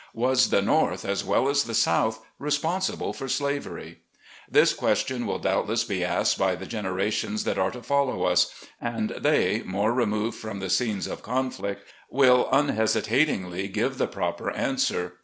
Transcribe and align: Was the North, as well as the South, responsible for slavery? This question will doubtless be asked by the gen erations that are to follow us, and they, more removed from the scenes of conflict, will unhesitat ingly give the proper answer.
Was 0.15 0.49
the 0.49 0.63
North, 0.63 1.05
as 1.05 1.23
well 1.23 1.47
as 1.47 1.63
the 1.65 1.75
South, 1.75 2.25
responsible 2.39 3.13
for 3.13 3.27
slavery? 3.29 3.99
This 4.49 4.73
question 4.73 5.27
will 5.27 5.37
doubtless 5.37 5.83
be 5.83 6.03
asked 6.03 6.39
by 6.39 6.55
the 6.55 6.65
gen 6.65 6.85
erations 6.85 7.43
that 7.43 7.59
are 7.59 7.69
to 7.69 7.83
follow 7.83 8.23
us, 8.23 8.51
and 8.81 9.11
they, 9.11 9.61
more 9.61 9.93
removed 9.93 10.39
from 10.39 10.59
the 10.59 10.71
scenes 10.71 11.05
of 11.05 11.21
conflict, 11.21 11.83
will 12.09 12.49
unhesitat 12.51 13.27
ingly 13.27 13.71
give 13.71 13.99
the 13.99 14.07
proper 14.07 14.49
answer. 14.49 15.17